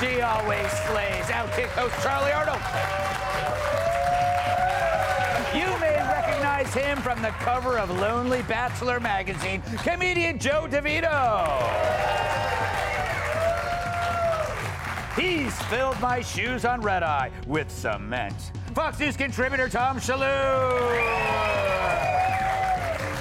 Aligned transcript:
She 0.00 0.20
always 0.20 0.70
slays. 0.86 1.24
Outkick 1.32 1.68
host 1.68 1.94
Charly 2.02 2.30
Arnolt. 2.30 2.60
You 5.54 5.66
may 5.80 5.96
recognize 5.96 6.74
him 6.74 6.98
from 6.98 7.22
the 7.22 7.30
cover 7.30 7.78
of 7.78 7.90
Lonely 7.90 8.42
Bachelor 8.42 9.00
magazine, 9.00 9.62
comedian 9.78 10.38
Joe 10.38 10.66
DeVito. 10.68 12.06
He's 15.18 15.58
filled 15.62 15.98
my 15.98 16.20
shoes 16.20 16.66
on 16.66 16.82
red 16.82 17.02
eye 17.02 17.30
with 17.46 17.70
cement. 17.70 18.34
Fox 18.74 19.00
News 19.00 19.16
contributor 19.16 19.66
Tom 19.70 19.98
Shillue. 19.98 21.00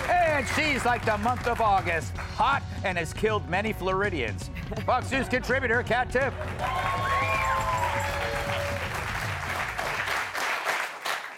And 0.10 0.46
she's 0.50 0.84
like 0.84 1.06
the 1.06 1.18
month 1.20 1.48
of 1.48 1.62
August, 1.62 2.18
hot 2.18 2.62
and 2.84 2.98
has 2.98 3.14
killed 3.14 3.50
many 3.50 3.72
Floridians. 3.72 4.50
Fox 4.86 5.12
News 5.12 5.28
contributor 5.30 5.84
Kat 5.84 6.10
Timpf. 6.10 6.34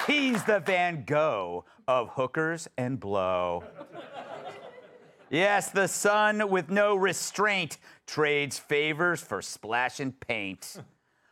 He's 0.08 0.44
the 0.44 0.62
Van 0.62 1.04
Gogh 1.06 1.66
of 1.88 2.10
hookers 2.10 2.70
and 2.78 3.00
blow. 3.00 3.64
Yes, 5.30 5.70
the 5.72 5.88
sun 5.88 6.50
with 6.50 6.70
no 6.70 6.96
restraint 6.96 7.78
trades 8.06 8.58
favors 8.58 9.20
for 9.20 9.42
splash 9.42 10.00
and 10.00 10.18
paint. 10.20 10.78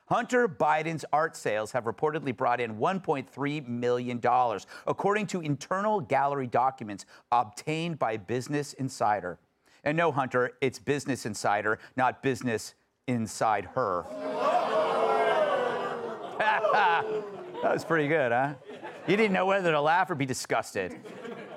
Hunter 0.07 0.49
Biden's 0.49 1.05
art 1.13 1.37
sales 1.37 1.71
have 1.71 1.85
reportedly 1.85 2.35
brought 2.35 2.59
in 2.59 2.75
$1.3 2.75 3.67
million, 3.67 4.21
according 4.85 5.27
to 5.27 5.41
internal 5.41 6.01
gallery 6.01 6.47
documents 6.47 7.05
obtained 7.31 7.97
by 7.97 8.17
Business 8.17 8.73
Insider. 8.73 9.39
And 9.85 9.95
no, 9.95 10.11
Hunter, 10.11 10.53
it's 10.61 10.79
Business 10.79 11.27
Insider, 11.27 11.77
not 11.95 12.23
business 12.23 12.73
inside 13.07 13.65
her. 13.75 14.03
that 16.39 17.03
was 17.63 17.85
pretty 17.85 18.07
good, 18.07 18.31
huh? 18.31 18.55
You 19.07 19.15
didn't 19.15 19.33
know 19.33 19.45
whether 19.45 19.71
to 19.71 19.79
laugh 19.79 20.09
or 20.09 20.15
be 20.15 20.25
disgusted. 20.25 20.99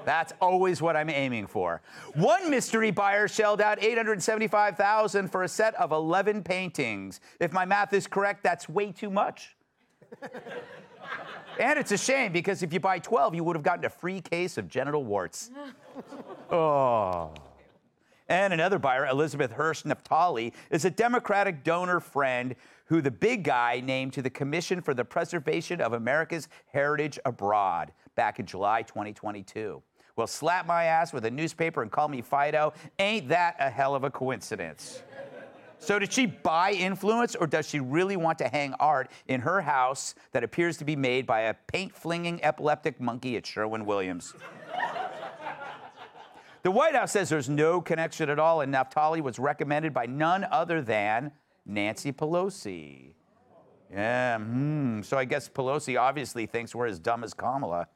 That's 0.04 0.34
always 0.40 0.82
what 0.82 0.94
I'm 0.94 1.08
aiming 1.08 1.46
for. 1.46 1.80
One 2.14 2.50
mystery 2.50 2.90
buyer 2.90 3.28
shelled 3.28 3.62
out 3.62 3.82
875,000 3.82 5.28
for 5.28 5.42
a 5.42 5.48
set 5.48 5.74
of 5.76 5.92
11 5.92 6.42
paintings. 6.42 7.20
If 7.40 7.52
my 7.52 7.64
math 7.64 7.94
is 7.94 8.06
correct, 8.06 8.42
that's 8.42 8.68
way 8.68 8.92
too 8.92 9.10
much. 9.10 9.56
and 11.58 11.78
it's 11.78 11.92
a 11.92 11.98
shame 11.98 12.32
because 12.32 12.62
if 12.62 12.74
you 12.74 12.80
buy 12.80 12.98
12, 12.98 13.34
you 13.34 13.44
would 13.44 13.56
have 13.56 13.62
gotten 13.62 13.86
a 13.86 13.90
free 13.90 14.20
case 14.20 14.58
of 14.58 14.68
genital 14.68 15.04
warts. 15.04 15.50
oh. 16.50 17.32
And 18.28 18.52
another 18.52 18.78
buyer, 18.78 19.06
Elizabeth 19.06 19.52
Hirsch 19.52 19.84
Naftali, 19.84 20.52
is 20.70 20.84
a 20.84 20.90
Democratic 20.90 21.64
donor 21.64 21.98
friend 21.98 22.54
who 22.86 23.00
the 23.00 23.10
big 23.10 23.42
guy 23.42 23.80
named 23.84 24.12
to 24.14 24.22
the 24.22 24.30
Commission 24.30 24.82
for 24.82 24.94
the 24.94 25.04
Preservation 25.04 25.80
of 25.80 25.94
America's 25.94 26.48
Heritage 26.66 27.18
Abroad 27.24 27.92
back 28.16 28.38
in 28.38 28.46
July 28.46 28.82
2022. 28.82 29.82
Well, 30.16 30.26
slap 30.26 30.66
my 30.66 30.84
ass 30.84 31.12
with 31.12 31.24
a 31.24 31.30
newspaper 31.30 31.80
and 31.80 31.90
call 31.90 32.08
me 32.08 32.22
Fido. 32.22 32.72
Ain't 32.98 33.28
that 33.28 33.56
a 33.60 33.70
hell 33.70 33.94
of 33.94 34.04
a 34.04 34.10
coincidence? 34.10 35.02
So, 35.80 35.98
did 35.98 36.12
she 36.12 36.26
buy 36.26 36.72
influence, 36.72 37.36
or 37.36 37.46
does 37.46 37.68
she 37.68 37.78
really 37.78 38.16
want 38.16 38.36
to 38.38 38.48
hang 38.48 38.74
art 38.80 39.12
in 39.28 39.40
her 39.42 39.60
house 39.60 40.16
that 40.32 40.42
appears 40.42 40.76
to 40.78 40.84
be 40.84 40.96
made 40.96 41.24
by 41.24 41.42
a 41.42 41.54
paint 41.54 41.94
flinging 41.94 42.42
epileptic 42.42 43.00
monkey 43.00 43.36
at 43.36 43.46
Sherwin 43.46 43.86
Williams? 43.86 44.34
The 46.68 46.72
White 46.72 46.94
House 46.94 47.12
says 47.12 47.30
there's 47.30 47.48
no 47.48 47.80
connection 47.80 48.28
at 48.28 48.38
all, 48.38 48.60
and 48.60 48.74
Naftali 48.74 49.22
was 49.22 49.38
recommended 49.38 49.94
by 49.94 50.04
none 50.04 50.44
other 50.52 50.82
than 50.82 51.32
Nancy 51.64 52.12
Pelosi. 52.12 53.12
Yeah, 53.90 54.36
hmm. 54.36 55.00
So 55.00 55.16
I 55.16 55.24
guess 55.24 55.48
Pelosi 55.48 55.98
obviously 55.98 56.44
thinks 56.44 56.74
we're 56.74 56.88
as 56.88 56.98
dumb 56.98 57.24
as 57.24 57.32
Kamala. 57.32 57.88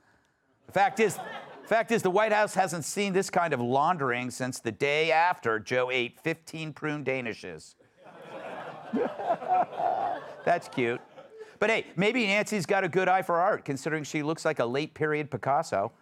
The 0.64 0.72
fact 0.72 1.00
is, 1.00 1.18
fact 1.66 1.92
is, 1.92 2.00
the 2.00 2.10
White 2.10 2.32
House 2.32 2.54
hasn't 2.54 2.86
seen 2.86 3.12
this 3.12 3.28
kind 3.28 3.52
of 3.52 3.60
laundering 3.60 4.30
since 4.30 4.58
the 4.58 4.72
day 4.72 5.12
after 5.12 5.58
Joe 5.58 5.90
ate 5.90 6.18
15 6.20 6.72
prune 6.72 7.04
Danishes. 7.04 7.74
That's 10.46 10.68
cute. 10.68 11.02
But 11.58 11.68
hey, 11.68 11.84
maybe 11.96 12.26
Nancy's 12.26 12.64
got 12.64 12.84
a 12.84 12.88
good 12.88 13.06
eye 13.06 13.20
for 13.20 13.38
art, 13.38 13.66
considering 13.66 14.02
she 14.02 14.22
looks 14.22 14.46
like 14.46 14.60
a 14.60 14.64
late 14.64 14.94
period 14.94 15.30
Picasso. 15.30 15.92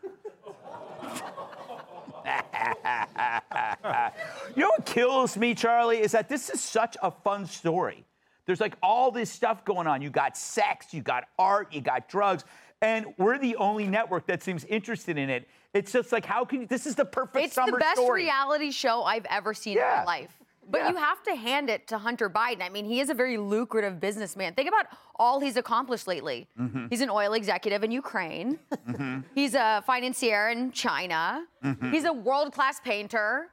you 4.56 4.62
know 4.62 4.68
what 4.70 4.86
kills 4.86 5.36
me, 5.36 5.54
Charly, 5.54 6.00
is 6.00 6.12
that 6.12 6.28
this 6.28 6.50
is 6.50 6.60
such 6.60 6.96
a 7.02 7.10
fun 7.10 7.46
story. 7.46 8.04
There's 8.46 8.60
like 8.60 8.76
all 8.82 9.10
this 9.10 9.30
stuff 9.30 9.64
going 9.64 9.86
on. 9.86 10.02
You 10.02 10.10
got 10.10 10.36
sex, 10.36 10.92
you 10.92 11.02
got 11.02 11.24
art, 11.38 11.72
you 11.72 11.80
got 11.80 12.08
drugs, 12.08 12.44
and 12.82 13.06
we're 13.18 13.38
the 13.38 13.56
only 13.56 13.86
network 13.86 14.26
that 14.26 14.42
seems 14.42 14.64
interested 14.64 15.18
in 15.18 15.30
it. 15.30 15.48
It's 15.72 15.92
just 15.92 16.10
like, 16.10 16.24
how 16.24 16.44
can 16.44 16.62
you? 16.62 16.66
This 16.66 16.86
is 16.86 16.94
the 16.96 17.04
perfect 17.04 17.44
It's 17.46 17.54
summer 17.54 17.72
the 17.72 17.78
best 17.78 18.00
story. 18.00 18.22
reality 18.24 18.70
show 18.72 19.04
I've 19.04 19.26
ever 19.30 19.54
seen 19.54 19.78
in 19.78 19.84
my 19.84 20.04
life. 20.04 20.36
But 20.68 20.82
Yeah. 20.82 20.90
you 20.90 20.96
have 20.96 21.22
to 21.24 21.34
hand 21.34 21.68
it 21.70 21.86
to 21.88 21.98
Hunter 21.98 22.28
Biden. 22.30 22.62
I 22.62 22.68
mean, 22.68 22.84
he 22.84 23.00
is 23.00 23.08
a 23.10 23.14
very 23.14 23.36
lucrative 23.36 23.98
businessman. 24.00 24.54
Think 24.54 24.68
about 24.68 24.86
all 25.16 25.40
he's 25.40 25.56
accomplished 25.56 26.06
lately. 26.06 26.48
Mm-hmm. 26.58 26.86
He's 26.90 27.00
an 27.00 27.10
oil 27.10 27.32
executive 27.34 27.82
in 27.84 27.90
Ukraine. 27.90 28.58
He's 29.34 29.54
a 29.54 29.82
financier 29.86 30.48
in 30.48 30.70
China. 30.72 31.44
Mm-hmm. 31.64 31.90
He's 31.92 32.04
a 32.04 32.12
world 32.12 32.52
class 32.52 32.78
painter. 32.80 33.48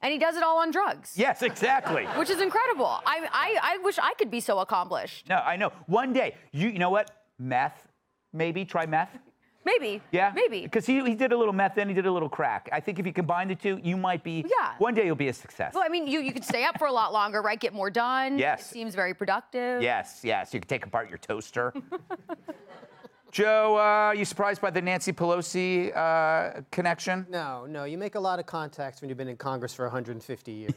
And 0.00 0.12
he 0.12 0.18
does 0.18 0.36
it 0.36 0.42
all 0.42 0.58
on 0.58 0.70
drugs. 0.70 1.14
Yes, 1.16 1.42
exactly. 1.42 2.04
Which 2.16 2.30
is 2.30 2.40
incredible. 2.40 2.86
I, 3.04 3.28
I, 3.32 3.58
I 3.74 3.78
wish 3.82 3.98
I 3.98 4.14
could 4.14 4.30
be 4.30 4.40
so 4.40 4.60
accomplished. 4.60 5.28
No, 5.28 5.36
I 5.36 5.56
know. 5.56 5.72
One 5.86 6.12
day, 6.12 6.36
you 6.52 6.68
you 6.68 6.78
know 6.78 6.90
what? 6.90 7.10
Meth, 7.38 7.88
maybe 8.32 8.64
try 8.64 8.86
meth. 8.86 9.18
Maybe. 9.64 10.00
Yeah, 10.12 10.32
Maybe. 10.34 10.62
Because 10.62 10.86
he, 10.86 11.02
he 11.04 11.14
did 11.14 11.30
a 11.30 11.36
little 11.36 11.52
meth, 11.52 11.74
then 11.74 11.88
he 11.88 11.94
did 11.94 12.06
a 12.06 12.10
little 12.10 12.28
crack. 12.28 12.70
I 12.72 12.80
think 12.80 12.98
if 12.98 13.04
you 13.04 13.12
combine 13.12 13.48
the 13.48 13.54
two, 13.54 13.78
you 13.82 13.98
might 13.98 14.24
be. 14.24 14.46
Yeah. 14.48 14.72
One 14.78 14.94
day 14.94 15.04
you'll 15.04 15.14
be 15.14 15.28
a 15.28 15.32
success. 15.34 15.74
Well, 15.74 15.84
I 15.84 15.90
mean, 15.90 16.06
you, 16.06 16.20
you 16.20 16.32
could 16.32 16.44
stay 16.44 16.64
up 16.64 16.78
for 16.78 16.86
a 16.86 16.92
lot 16.92 17.12
longer, 17.12 17.42
right? 17.42 17.60
Get 17.60 17.74
more 17.74 17.90
done. 17.90 18.38
Yes. 18.38 18.62
It 18.62 18.72
seems 18.72 18.94
very 18.94 19.12
productive. 19.12 19.82
Yes, 19.82 20.20
yes. 20.22 20.54
You 20.54 20.60
could 20.60 20.70
take 20.70 20.86
apart 20.86 21.10
your 21.10 21.18
toaster. 21.18 21.74
Joe, 23.30 23.76
uh, 23.76 23.80
are 23.80 24.14
you 24.14 24.24
surprised 24.24 24.60
by 24.62 24.70
the 24.70 24.80
Nancy 24.80 25.12
Pelosi 25.12 25.94
uh, 25.94 26.62
connection? 26.70 27.26
No, 27.28 27.66
no. 27.66 27.84
You 27.84 27.98
make 27.98 28.14
a 28.14 28.20
lot 28.20 28.38
of 28.38 28.46
contacts 28.46 29.00
when 29.02 29.10
you've 29.10 29.18
been 29.18 29.28
in 29.28 29.36
Congress 29.36 29.74
for 29.74 29.84
150 29.84 30.50
years. 30.52 30.72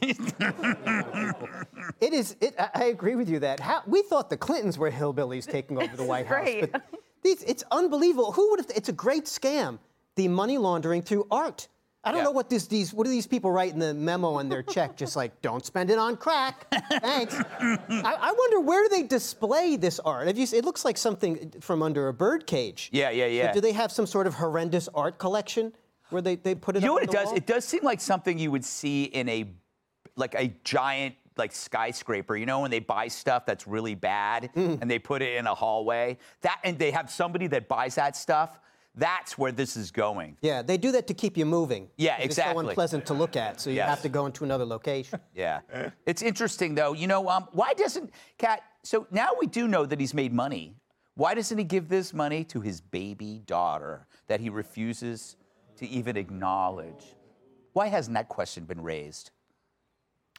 it 2.00 2.12
is. 2.12 2.36
It, 2.40 2.54
I- 2.58 2.70
I 2.74 2.84
agree 2.86 3.14
with 3.14 3.28
you 3.30 3.38
that 3.40 3.58
how, 3.60 3.82
we 3.86 4.02
thought 4.02 4.28
the 4.28 4.36
Clintons 4.36 4.76
were 4.78 4.90
hillbillies 4.90 5.50
taking 5.50 5.80
over 5.82 5.96
the 5.96 6.04
White 6.04 6.26
House, 6.26 6.42
great. 6.44 6.72
but 6.72 6.82
these, 7.22 7.42
it's 7.44 7.64
unbelievable. 7.70 8.32
Who 8.32 8.50
would 8.50 8.60
have? 8.60 8.70
It's 8.74 8.88
a 8.90 8.92
great 8.92 9.24
scam. 9.24 9.78
The 10.16 10.28
money 10.28 10.58
laundering 10.58 11.00
through 11.02 11.26
art. 11.30 11.68
I 12.04 12.10
don't 12.10 12.18
Yeah. 12.18 12.24
know 12.24 12.30
what 12.32 12.50
this, 12.50 12.66
these. 12.66 12.92
What 12.92 13.04
do 13.04 13.10
these 13.10 13.26
people 13.28 13.52
write 13.52 13.72
in 13.72 13.78
the 13.78 13.94
memo 13.94 14.34
on 14.34 14.48
their 14.48 14.62
check? 14.62 14.96
Just 15.02 15.14
like, 15.14 15.40
don't 15.40 15.64
spend 15.64 15.88
it 15.90 15.98
on 15.98 16.16
crack. 16.16 16.66
Thanks. 17.00 17.36
I, 17.60 17.78
I 18.20 18.32
wonder 18.36 18.60
where 18.60 18.88
do 18.88 18.96
they 18.96 19.04
display 19.04 19.76
this 19.76 20.00
art? 20.00 20.26
Have 20.26 20.36
you? 20.36 20.46
It 20.52 20.64
looks 20.64 20.84
like 20.84 20.96
something 20.96 21.52
from 21.60 21.82
under 21.82 22.08
a 22.08 22.12
bird 22.12 22.46
cage. 22.46 22.90
Yeah, 22.92 23.10
yeah, 23.10 23.26
So 23.26 23.30
yeah. 23.30 23.52
do 23.52 23.60
they 23.60 23.72
have 23.72 23.92
some 23.92 24.06
sort 24.06 24.26
of 24.26 24.34
horrendous 24.34 24.88
art 24.94 25.18
collection 25.18 25.72
where 26.10 26.20
they, 26.22 26.34
they 26.36 26.54
put 26.56 26.76
it 26.76 26.82
You 26.82 26.88
know 26.88 26.94
what 26.94 27.04
it 27.04 27.10
does? 27.10 27.26
wall? 27.28 27.36
It 27.36 27.46
does 27.46 27.64
seem 27.64 27.84
like 27.84 28.00
something 28.00 28.36
you 28.38 28.50
would 28.50 28.64
see 28.64 29.04
in 29.04 29.28
a, 29.28 29.48
like 30.16 30.34
a 30.34 30.52
giant 30.64 31.14
like 31.38 31.52
skyscraper. 31.52 32.36
You 32.36 32.44
know 32.46 32.60
when 32.60 32.70
they 32.70 32.80
buy 32.80 33.08
stuff 33.08 33.46
that's 33.46 33.66
really 33.66 33.94
bad 33.94 34.50
Mm. 34.54 34.82
and 34.82 34.90
they 34.90 34.98
put 34.98 35.22
it 35.22 35.36
in 35.36 35.46
a 35.46 35.54
hallway. 35.54 36.18
That 36.42 36.58
and 36.64 36.78
they 36.78 36.90
have 36.90 37.10
somebody 37.10 37.46
that 37.46 37.68
buys 37.68 37.94
that 37.94 38.16
stuff. 38.16 38.58
That's 38.94 39.38
where 39.38 39.52
this 39.52 39.76
is 39.76 39.90
going. 39.90 40.36
Yeah, 40.42 40.60
they 40.62 40.76
do 40.76 40.92
that 40.92 41.06
to 41.06 41.14
keep 41.14 41.36
you 41.38 41.46
moving. 41.46 41.88
Yeah, 41.96 42.16
It's 42.16 42.26
exactly. 42.26 42.62
so 42.64 42.68
unpleasant 42.68 43.06
to 43.06 43.14
look 43.14 43.36
at, 43.36 43.58
so 43.60 43.70
you 43.70 43.76
Yes. 43.76 43.88
have 43.88 44.02
to 44.02 44.08
go 44.10 44.26
into 44.26 44.44
another 44.44 44.66
location. 44.66 45.18
Yeah. 45.34 45.60
It's 46.04 46.20
interesting 46.22 46.74
though. 46.74 46.92
You 46.92 47.06
know, 47.06 47.28
um, 47.28 47.48
why 47.52 47.72
doesn't 47.74 48.10
Kat? 48.36 48.62
So 48.82 49.06
now 49.10 49.30
we 49.40 49.46
do 49.46 49.66
know 49.66 49.86
that 49.86 49.98
he's 49.98 50.12
made 50.12 50.32
money. 50.32 50.76
Why 51.14 51.34
doesn't 51.34 51.56
he 51.56 51.64
give 51.64 51.88
this 51.88 52.12
money 52.12 52.44
to 52.44 52.60
his 52.60 52.80
baby 52.80 53.40
daughter 53.46 54.06
that 54.28 54.40
he 54.40 54.50
refuses 54.50 55.36
to 55.76 55.86
even 55.88 56.16
acknowledge? 56.18 57.04
Why 57.72 57.86
hasn't 57.88 58.14
that 58.14 58.28
question 58.28 58.64
been 58.64 58.82
raised? 58.82 59.30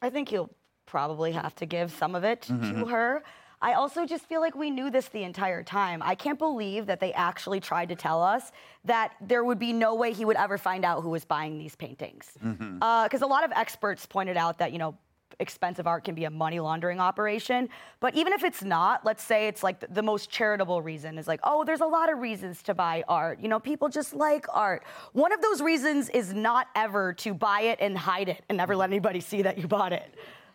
I 0.01 0.09
think 0.11 0.29
he'll 0.29 0.50
probably 0.85 1.31
have 1.31 1.55
to 1.55 1.65
give 1.65 1.91
some 1.91 2.13
of 2.13 2.23
it 2.23 2.41
Mm-hmm. 2.41 2.81
to 2.81 2.85
her. 2.88 3.23
I 3.63 3.74
also 3.74 4.06
just 4.06 4.25
feel 4.25 4.42
like 4.42 4.56
we 4.56 4.69
knew 4.69 4.92
this 4.92 5.07
the 5.07 5.24
entire 5.24 5.63
time. 5.63 6.04
I 6.04 6.15
can't 6.15 6.38
believe 6.38 6.86
that 6.88 7.00
they 7.00 7.13
actually 7.13 7.62
tried 7.62 7.88
to 7.89 7.95
tell 7.95 8.21
us 8.21 8.51
that 8.83 9.13
there 9.21 9.44
would 9.45 9.57
be 9.57 9.71
no 9.71 9.95
way 9.95 10.12
he 10.12 10.25
would 10.25 10.36
ever 10.36 10.57
find 10.57 10.83
out 10.83 11.01
who 11.01 11.10
was 11.10 11.24
buying 11.24 11.57
these 11.57 11.75
paintings. 11.75 12.31
Because 12.33 12.60
Mm-hmm. 12.60 13.24
a 13.24 13.27
lot 13.27 13.45
of 13.45 13.51
experts 13.54 14.06
pointed 14.06 14.36
out 14.36 14.57
that, 14.60 14.74
you 14.74 14.80
know, 14.80 14.95
expensive 15.39 15.88
art 15.88 16.04
can 16.04 16.13
be 16.13 16.25
a 16.25 16.30
money 16.30 16.60
laundering 16.60 17.00
operation. 17.00 17.69
But 18.01 18.13
even 18.15 18.33
if 18.33 18.44
it's 18.44 18.63
not, 18.63 19.06
let's 19.06 19.24
say 19.24 19.48
it's 19.48 19.63
like 19.63 19.83
the 19.94 20.04
most 20.04 20.30
charitable 20.30 20.81
reason 20.81 21.18
is 21.18 21.27
like, 21.27 21.39
oh, 21.44 21.63
there's 21.63 21.81
a 21.81 21.86
lot 21.86 22.12
of 22.12 22.19
reasons 22.19 22.62
to 22.63 22.74
buy 22.74 23.04
art. 23.07 23.39
You 23.39 23.48
know, 23.48 23.60
people 23.60 23.88
just 23.89 24.13
like 24.13 24.45
art. 24.54 24.83
One 25.13 25.31
of 25.31 25.42
those 25.42 25.62
reasons 25.62 26.10
is 26.10 26.33
not 26.33 26.68
ever 26.75 27.13
to 27.13 27.33
buy 27.33 27.62
it 27.62 27.80
and 27.81 27.98
hide 27.98 28.30
it 28.30 28.44
and 28.50 28.57
never 28.57 28.75
let 28.75 28.89
anybody 28.89 29.21
see 29.21 29.42
that 29.44 29.57
you 29.57 29.68
bought 29.68 29.94
it. 29.94 30.13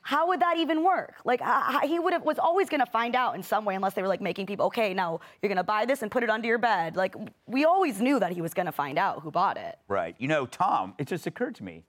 How 0.09 0.27
would 0.29 0.41
that 0.41 0.57
even 0.57 0.83
work? 0.85 1.17
Like 1.27 1.43
h- 1.43 1.83
h- 1.83 1.91
he 1.91 1.99
would 1.99 2.15
have 2.15 2.23
was 2.25 2.39
always 2.39 2.71
going 2.71 2.81
to 2.81 2.91
find 2.91 3.15
out 3.15 3.35
in 3.35 3.43
some 3.43 3.67
way, 3.67 3.75
unless 3.75 3.93
they 3.93 4.01
were 4.01 4.09
like 4.09 4.23
making 4.23 4.47
people. 4.47 4.65
Okay, 4.69 4.95
now 4.95 5.21
you're 5.43 5.49
going 5.51 5.59
to 5.59 5.63
buy 5.63 5.85
this 5.85 6.01
and 6.01 6.11
put 6.11 6.23
it 6.23 6.31
under 6.31 6.49
your 6.49 6.57
bed. 6.57 6.97
Like 6.97 7.15
we 7.45 7.67
always 7.67 8.01
knew 8.01 8.19
that 8.19 8.33
he 8.33 8.41
was 8.41 8.55
going 8.55 8.65
to 8.65 8.73
find 8.73 8.99
out 8.99 9.21
who 9.21 9.31
bought 9.31 9.59
it. 9.59 9.79
Right. 9.87 10.17
You 10.19 10.27
know, 10.27 10.47
Tom, 10.47 10.95
it 10.97 11.09
just 11.09 11.27
occurred 11.27 11.57
to 11.57 11.63
me. 11.63 11.85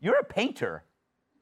You're 0.00 0.18
a 0.18 0.22
painter. 0.24 0.84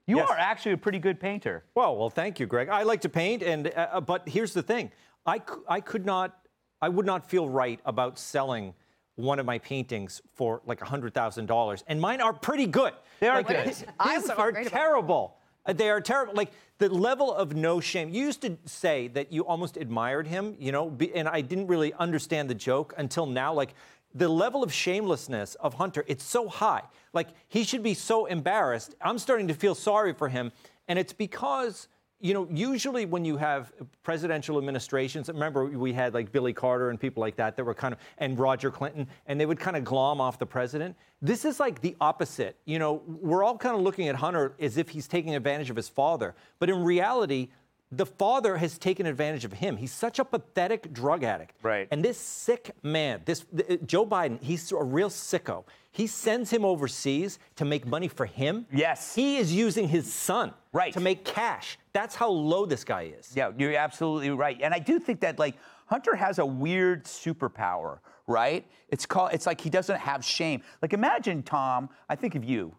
You 0.06 0.18
Yes. 0.18 0.30
are 0.30 0.36
actually 0.38 0.70
a 0.70 0.76
pretty 0.76 1.00
good 1.00 1.18
painter. 1.18 1.64
Well, 1.74 1.96
well, 1.96 2.10
thank 2.10 2.38
you, 2.38 2.46
Greg. 2.46 2.68
I 2.68 2.84
like 2.84 3.00
to 3.00 3.08
paint, 3.08 3.42
and 3.42 3.66
uh, 3.66 3.88
uh, 3.94 4.00
but 4.00 4.28
here's 4.28 4.52
the 4.54 4.62
thing: 4.62 4.92
I, 5.26 5.42
I 5.68 5.80
could 5.80 6.06
not, 6.06 6.46
I 6.80 6.90
would 6.90 7.06
not 7.06 7.28
feel 7.28 7.48
right 7.48 7.80
about 7.84 8.20
selling 8.20 8.74
one 9.16 9.40
of 9.40 9.46
my 9.46 9.58
paintings 9.58 10.22
for 10.34 10.60
like 10.64 10.78
hundred 10.80 11.12
thousand 11.12 11.46
dollars, 11.46 11.82
and 11.88 12.00
mine 12.00 12.20
are 12.20 12.32
pretty 12.34 12.66
good. 12.68 12.92
They 13.18 13.26
are 13.26 13.38
like, 13.38 13.48
good. 13.48 13.56
His, 13.66 13.84
I 13.98 14.14
his 14.14 14.30
are 14.30 14.52
great 14.52 14.68
about 14.68 14.78
terrible. 14.78 15.36
Uh, 15.66 15.72
They 15.72 15.90
are 15.90 16.00
terrible. 16.00 16.34
Like 16.34 16.52
the 16.78 16.88
level 16.88 17.32
of 17.32 17.54
no 17.54 17.80
shame. 17.80 18.10
You 18.10 18.24
used 18.24 18.42
to 18.42 18.58
say 18.64 19.08
that 19.08 19.32
you 19.32 19.46
almost 19.46 19.76
admired 19.76 20.26
him, 20.26 20.56
you 20.58 20.72
know, 20.72 20.96
and 21.14 21.28
I 21.28 21.40
didn't 21.40 21.68
really 21.68 21.92
understand 21.94 22.50
the 22.50 22.54
joke 22.54 22.94
until 22.96 23.26
now. 23.26 23.52
Like 23.52 23.74
the 24.14 24.28
level 24.28 24.62
of 24.62 24.72
shamelessness 24.72 25.54
of 25.56 25.74
Hunter, 25.74 26.04
it's 26.06 26.24
so 26.24 26.48
high. 26.48 26.82
Like 27.12 27.28
he 27.48 27.64
should 27.64 27.82
be 27.82 27.94
so 27.94 28.26
embarrassed. 28.26 28.94
I'm 29.00 29.18
starting 29.18 29.48
to 29.48 29.54
feel 29.54 29.74
sorry 29.74 30.12
for 30.12 30.28
him, 30.28 30.52
and 30.88 30.98
it's 30.98 31.12
because 31.12 31.88
you 32.24 32.32
know, 32.32 32.48
usually 32.50 33.04
when 33.04 33.22
you 33.22 33.36
have 33.36 33.70
presidential 34.02 34.56
administrations, 34.56 35.28
remember 35.28 35.66
we 35.66 35.92
had 35.92 36.14
like 36.14 36.32
Billy 36.32 36.54
Carter 36.54 36.88
and 36.88 36.98
people 36.98 37.20
like 37.20 37.36
that 37.36 37.54
that 37.54 37.64
were 37.64 37.74
kind 37.74 37.92
of, 37.92 38.00
and 38.16 38.38
Roger 38.38 38.70
Clinton, 38.70 39.06
and 39.26 39.38
they 39.38 39.44
would 39.44 39.60
kind 39.60 39.76
of 39.76 39.84
glom 39.84 40.22
off 40.22 40.38
the 40.38 40.46
president. 40.46 40.96
This 41.20 41.44
is 41.44 41.60
like 41.60 41.82
the 41.82 41.94
opposite. 42.00 42.56
You 42.64 42.78
know, 42.78 43.02
we're 43.06 43.44
all 43.44 43.58
kind 43.58 43.76
of 43.76 43.82
looking 43.82 44.08
at 44.08 44.14
Hunter 44.14 44.54
as 44.58 44.78
if 44.78 44.88
he's 44.88 45.06
taking 45.06 45.36
advantage 45.36 45.68
of 45.68 45.76
his 45.76 45.90
father. 45.90 46.34
But 46.60 46.70
in 46.70 46.82
reality, 46.82 47.50
the 47.92 48.06
father 48.06 48.56
has 48.56 48.76
taken 48.78 49.06
advantage 49.06 49.44
of 49.44 49.52
him. 49.52 49.76
He's 49.76 49.92
such 49.92 50.18
a 50.18 50.24
pathetic 50.24 50.92
drug 50.92 51.22
addict. 51.22 51.56
Right. 51.62 51.86
And 51.90 52.04
this 52.04 52.18
sick 52.18 52.72
man, 52.82 53.22
this 53.24 53.44
th- 53.56 53.80
Joe 53.86 54.04
Biden, 54.06 54.42
he's 54.42 54.72
a 54.72 54.82
real 54.82 55.08
sicko. 55.10 55.64
He 55.92 56.08
sends 56.08 56.50
him 56.50 56.64
overseas 56.64 57.38
to 57.54 57.64
make 57.64 57.86
money 57.86 58.08
for 58.08 58.26
him. 58.26 58.66
Yes. 58.72 59.14
He 59.14 59.36
is 59.36 59.52
using 59.54 59.86
his 59.88 60.12
son 60.12 60.52
Right. 60.72 60.92
to 60.92 60.98
make 61.00 61.24
cash. 61.24 61.78
That's 61.92 62.16
how 62.16 62.30
low 62.30 62.66
this 62.66 62.82
guy 62.82 63.12
is. 63.16 63.30
Yeah, 63.36 63.52
you're 63.56 63.76
absolutely 63.76 64.30
right. 64.30 64.58
And 64.60 64.74
I 64.74 64.80
do 64.80 64.98
think 64.98 65.20
that 65.20 65.38
like 65.38 65.54
Hunter 65.86 66.16
has 66.16 66.40
a 66.40 66.46
weird 66.46 67.04
superpower, 67.04 67.98
right? 68.26 68.66
It's 68.88 69.06
called 69.06 69.30
it's 69.34 69.46
like 69.46 69.60
he 69.60 69.70
doesn't 69.70 69.98
have 70.00 70.24
shame. 70.24 70.62
Like 70.82 70.94
imagine 70.94 71.44
Tom, 71.44 71.88
I 72.08 72.16
think 72.16 72.34
of 72.34 72.42
you. 72.42 72.74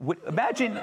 Would- 0.00 0.18
Imagine 0.26 0.80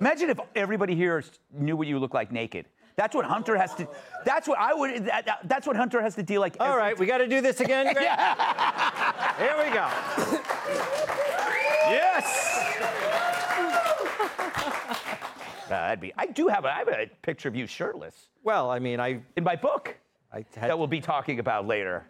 Imagine 0.00 0.30
if 0.30 0.38
everybody 0.54 0.94
here 0.94 1.22
knew 1.52 1.76
what 1.76 1.86
you 1.88 1.98
look 1.98 2.14
like 2.14 2.30
naked. 2.30 2.66
That's 2.96 3.14
what 3.14 3.24
Hunter 3.24 3.56
has 3.56 3.74
to 3.76 3.88
That's 4.24 4.48
what 4.48 4.58
I 4.58 4.74
would 4.74 5.04
that, 5.06 5.26
that- 5.26 5.40
that's 5.44 5.66
what 5.66 5.76
Hunter 5.76 6.02
has 6.02 6.16
to 6.16 6.22
deal 6.22 6.40
like 6.40 6.56
All 6.58 6.76
right, 6.76 6.98
we 6.98 7.06
got 7.06 7.18
to 7.18 7.28
do 7.28 7.40
this 7.40 7.60
again, 7.60 7.92
Greg. 7.92 8.06
Here 9.38 9.54
we 9.56 9.70
go. 9.72 9.88
Yes. 11.90 12.58
Uh, 15.66 15.70
that'd 15.70 16.00
be. 16.00 16.12
I 16.16 16.26
do 16.26 16.48
have 16.48 16.64
a. 16.64 16.68
I 16.68 16.78
have 16.78 16.88
a 16.88 17.10
picture 17.22 17.48
of 17.48 17.54
you 17.54 17.66
shirtless 17.66 18.30
Well, 18.42 18.70
I 18.70 18.78
mean, 18.78 19.00
I, 19.00 19.20
in 19.36 19.44
my 19.44 19.54
book. 19.54 19.96
I 20.32 20.44
had, 20.56 20.70
that 20.70 20.78
we'll 20.78 20.86
be 20.86 21.00
talking 21.00 21.38
about 21.40 21.66
later. 21.66 22.04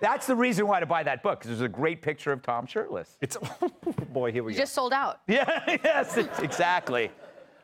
That's 0.00 0.26
the 0.26 0.36
reason 0.36 0.66
why 0.66 0.80
to 0.80 0.86
buy 0.86 1.02
that 1.04 1.22
book, 1.22 1.40
because 1.40 1.50
there's 1.58 1.66
a 1.66 1.72
great 1.72 2.02
picture 2.02 2.32
of 2.32 2.42
Tom 2.42 2.66
shirtless. 2.66 3.16
it's 3.20 3.36
boy, 4.12 4.32
here 4.32 4.42
we 4.44 4.52
You 4.52 4.58
go. 4.58 4.62
just 4.62 4.74
sold 4.74 4.92
out. 4.92 5.20
Yeah, 5.26 5.46
yes, 5.84 6.16
exactly. 6.16 7.10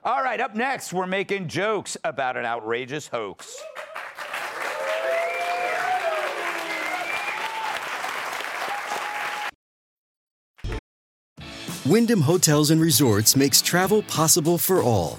All 0.05 0.23
right, 0.23 0.41
up 0.41 0.55
next, 0.55 0.93
we're 0.93 1.07
making 1.07 1.49
jokes 1.49 1.97
about 2.05 2.37
an 2.37 2.47
outrageous 2.47 3.09
hoax. 3.09 3.63
Wyndham 11.87 12.21
Hotels 12.21 12.71
and 12.71 12.81
Resorts 12.81 13.35
makes 13.37 13.63
travel 13.63 14.03
possible 14.03 14.59
for 14.59 14.83
all. 14.83 15.19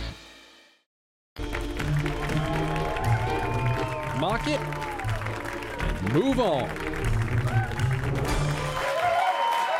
Move 6.13 6.41
on. 6.41 6.69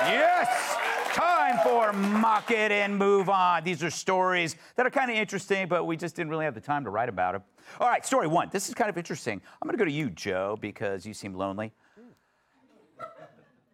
Yes! 0.08 0.78
Time 1.14 1.60
for 1.62 1.92
Mock 1.92 2.52
It 2.52 2.72
and 2.72 2.98
Move 2.98 3.28
On. 3.28 3.62
These 3.66 3.84
are 3.84 3.90
stories 3.90 4.56
that 4.78 4.86
are 4.86 4.90
kind 4.90 5.12
of 5.12 5.18
interesting, 5.18 5.68
but 5.68 5.84
we 5.84 5.98
just 5.98 6.16
didn't 6.16 6.30
really 6.30 6.46
have 6.46 6.56
the 6.56 6.62
time 6.62 6.86
to 6.86 6.90
write 6.90 7.10
about 7.10 7.34
them. 7.34 7.44
All 7.82 7.90
right, 7.90 8.06
story 8.06 8.28
one. 8.28 8.48
This 8.50 8.70
is 8.70 8.74
kind 8.74 8.90
of 8.90 8.98
interesting. 8.98 9.42
I'm 9.62 9.68
going 9.68 9.78
to 9.78 9.78
go 9.78 9.84
to 9.84 9.92
you, 9.92 10.10
Joe, 10.10 10.58
because 10.62 11.06
you 11.06 11.14
seem 11.14 11.34
lonely. 11.34 11.74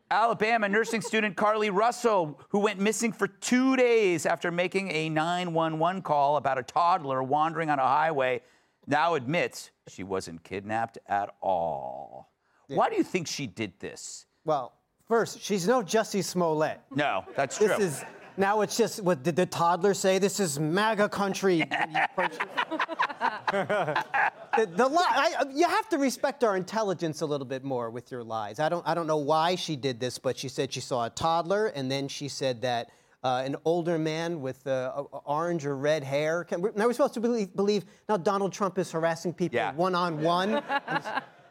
Alabama 0.09 0.67
nursing 0.67 1.01
student 1.01 1.35
Carlee 1.35 1.71
Russell, 1.71 2.39
who 2.49 2.57
went 2.57 2.79
missing 2.79 3.11
for 3.11 3.27
two 3.27 3.75
days 3.75 4.25
after 4.25 4.49
making 4.49 4.89
a 4.89 5.09
911 5.09 6.01
call 6.01 6.37
about 6.37 6.57
a 6.57 6.63
toddler 6.63 7.21
wandering 7.21 7.69
on 7.69 7.77
a 7.77 7.85
highway, 7.85 8.41
now 8.87 9.13
admits 9.13 9.69
she 9.87 10.01
wasn't 10.01 10.43
kidnapped 10.43 10.97
at 11.07 11.35
all. 11.39 12.31
Why 12.67 12.89
do 12.89 12.95
you 12.95 13.03
think 13.03 13.27
she 13.27 13.47
did 13.47 13.73
this? 13.79 14.25
Well, 14.45 14.73
first, 15.07 15.41
she's 15.41 15.67
no 15.67 15.81
Jussie 15.81 16.23
Smollett. 16.23 16.79
No, 16.93 17.23
that's 17.35 17.57
true. 17.57 17.67
This 17.69 17.79
is 17.79 18.03
now 18.35 18.61
it's 18.61 18.77
just 18.77 19.01
what 19.01 19.23
did 19.23 19.35
the 19.35 19.45
toddler 19.45 19.93
say? 19.93 20.19
This 20.19 20.39
is 20.39 20.59
MAGA 20.59 21.09
country. 21.09 21.59
the, 23.51 24.03
the 24.75 24.87
li- 24.87 24.97
I, 24.99 25.45
you 25.53 25.67
have 25.67 25.89
to 25.89 25.97
respect 25.97 26.43
our 26.43 26.55
intelligence 26.57 27.21
a 27.21 27.25
little 27.25 27.47
bit 27.47 27.63
more 27.63 27.89
with 27.89 28.11
your 28.11 28.23
lies. 28.23 28.59
I 28.59 28.69
don't 28.69 28.85
I 28.87 28.93
don't 28.93 29.07
know 29.07 29.17
why 29.17 29.55
she 29.55 29.75
did 29.75 29.99
this, 29.99 30.17
but 30.19 30.37
she 30.37 30.49
said 30.49 30.71
she 30.73 30.81
saw 30.81 31.05
a 31.05 31.09
toddler, 31.09 31.67
and 31.67 31.89
then 31.91 32.07
she 32.07 32.27
said 32.27 32.61
that. 32.61 32.89
Uh, 33.23 33.41
an 33.43 33.55
older 33.65 33.97
man 33.97 34.39
with 34.41 34.65
uh, 34.67 34.89
orange 35.25 35.65
or 35.65 35.75
red 35.75 36.03
hair. 36.03 36.43
Can, 36.43 36.61
now 36.75 36.85
we're 36.85 36.93
supposed 36.93 37.15
to 37.15 37.19
believe, 37.19 37.53
believe 37.55 37.83
now 38.07 38.15
Donald 38.15 38.53
Trump 38.53 38.77
is 38.77 38.91
harassing 38.91 39.33
people 39.33 39.55
Yeah. 39.57 39.73
one 39.73 39.95
on 39.95 40.21
one. 40.21 40.61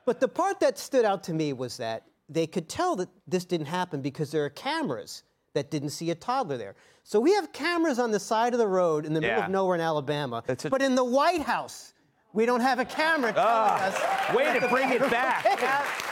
But 0.07 0.21
the 0.21 0.29
part 0.29 0.61
that 0.61 0.79
stood 0.79 1.05
out 1.05 1.23
to 1.25 1.35
me 1.35 1.53
was 1.53 1.77
that 1.77 2.05
they 2.29 2.47
could 2.47 2.69
tell 2.69 2.97
that 2.97 3.09
this 3.27 3.45
didn't 3.45 3.67
happen 3.67 4.01
because 4.01 4.31
there 4.31 4.45
are 4.45 4.51
cameras 4.51 5.23
that 5.55 5.71
didn't 5.71 5.91
see 5.91 6.11
a 6.11 6.15
toddler 6.15 6.57
there. 6.57 6.75
So 7.03 7.21
we 7.21 7.33
have 7.35 7.53
cameras 7.53 7.99
on 7.99 8.11
the 8.11 8.19
side 8.21 8.53
of 8.53 8.59
the 8.59 8.67
road 8.67 9.05
in 9.07 9.13
the 9.13 9.21
middle 9.21 9.37
Yeah. 9.39 9.45
of 9.45 9.51
nowhere 9.51 9.75
in 9.75 9.81
Alabama. 9.81 10.43
A- 10.49 10.69
but 10.71 10.81
in 10.83 10.95
the 10.95 11.05
White 11.05 11.43
House, 11.43 11.93
we 12.33 12.47
don't 12.47 12.61
have 12.61 12.79
a 12.79 12.85
camera 12.85 13.33
telling 13.33 13.49
us. 13.83 13.95
Ah, 13.99 14.35
Way 14.37 14.59
to 14.61 14.69
bring 14.69 14.91
it 14.91 15.01
back. 15.11 15.45